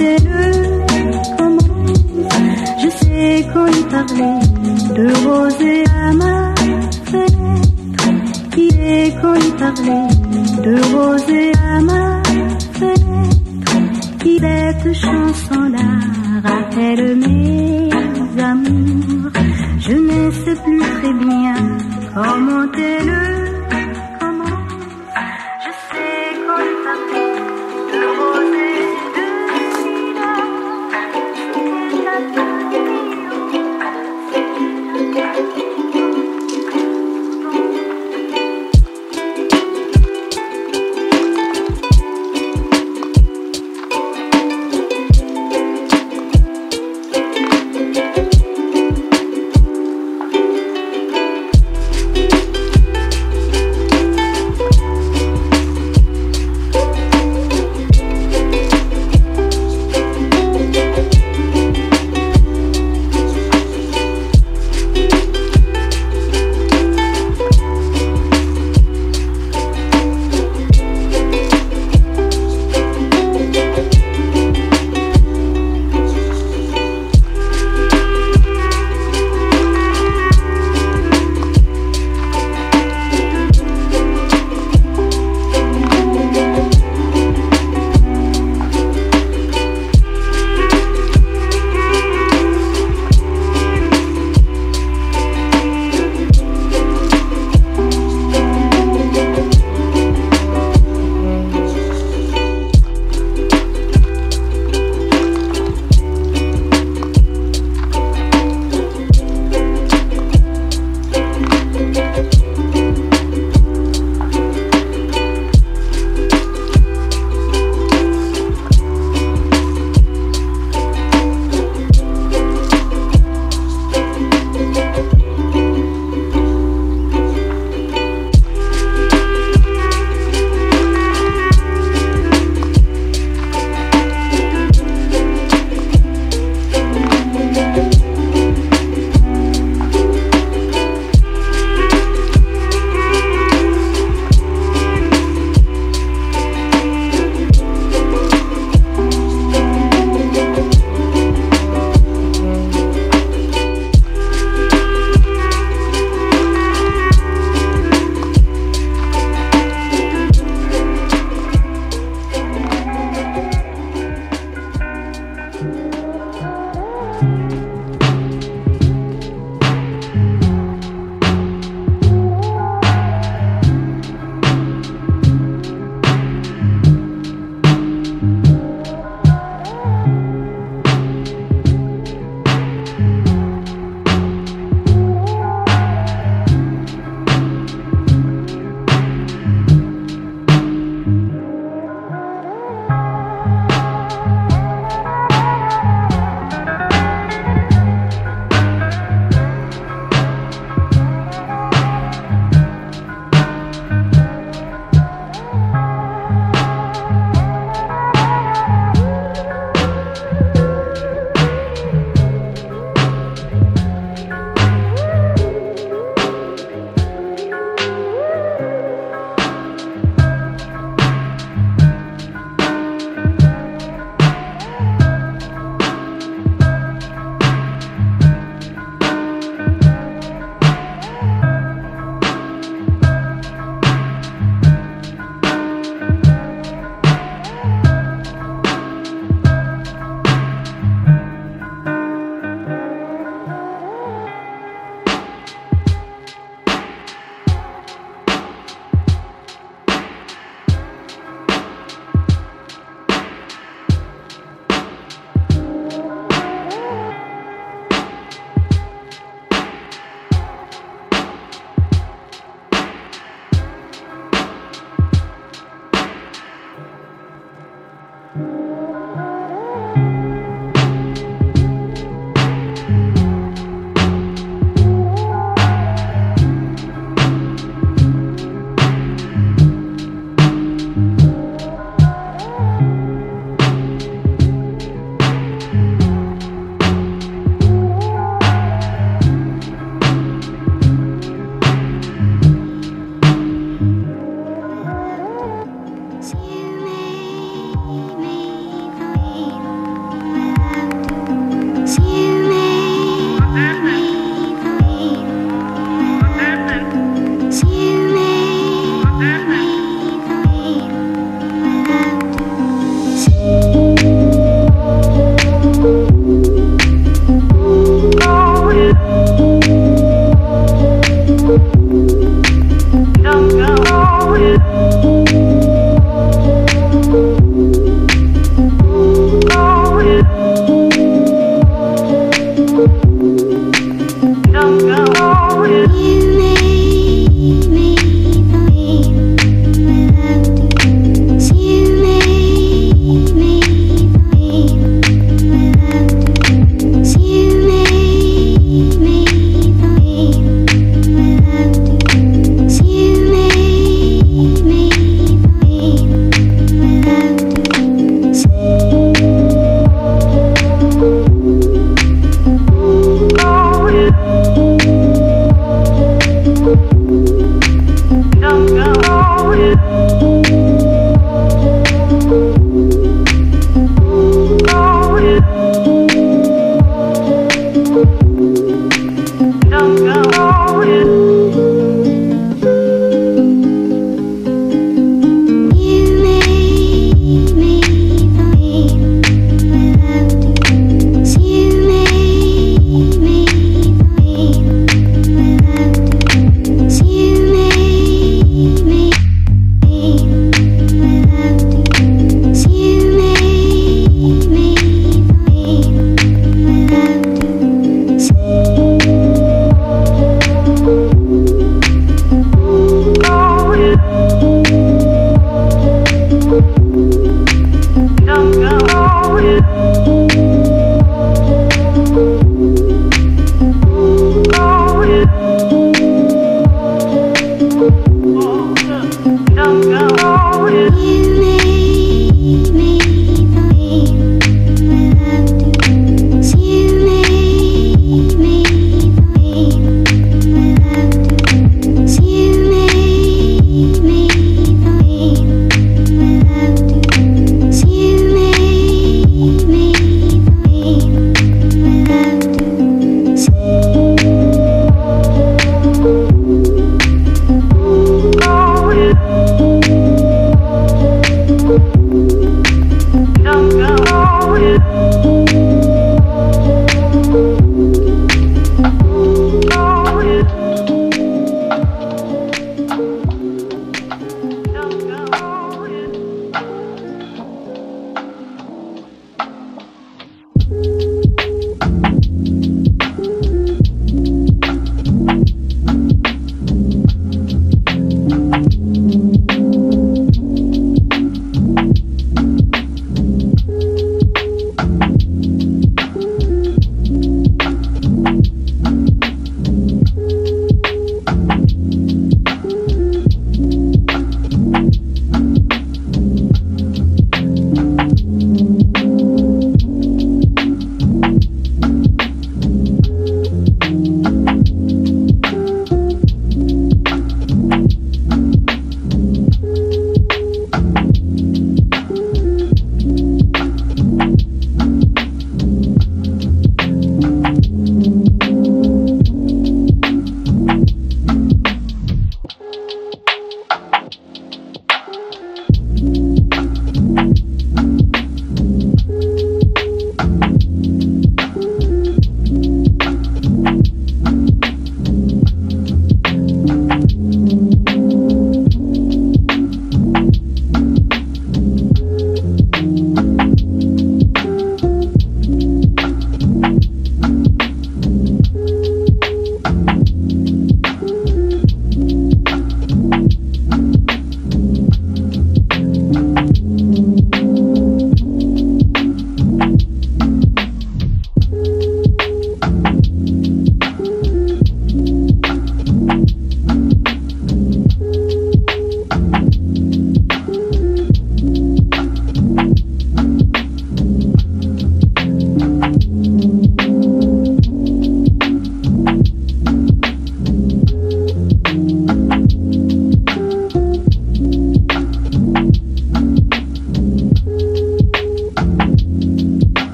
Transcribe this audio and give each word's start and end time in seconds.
C'était 0.00 0.16
je 2.82 2.88
sais 2.88 3.46
qu'on 3.52 3.66
y 3.66 3.84
parlait 3.90 4.40
de 4.96 5.06
rosée 5.28 5.84
à 6.02 6.12
ma 6.14 6.54
fenêtre. 7.04 8.08
Est 8.56 9.20
qu'on 9.20 9.34
y 9.34 9.52
parlait 9.58 10.08
de 10.64 10.74
rosée 10.94 11.52
à 11.52 11.80
ma 11.82 12.22
fenêtre. 12.78 13.76
Qui 14.20 14.38
cette 14.38 14.94
chanson-là 14.94 15.90
rappelle 16.44 17.16
mes 17.16 17.90
amours. 18.42 19.32
Je 19.80 19.92
ne 19.92 20.30
sais 20.30 20.56
plus 20.64 20.80
très 20.80 21.12
bien 21.12 21.54
comment 22.14 22.72
est 22.72 23.04
le 23.04 23.29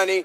money 0.00 0.24